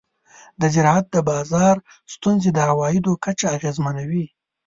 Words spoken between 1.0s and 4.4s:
د بازار ستونزې د عوایدو کچه اغېزمنوي.